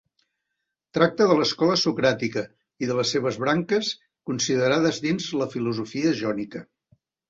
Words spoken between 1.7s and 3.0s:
socràtica i de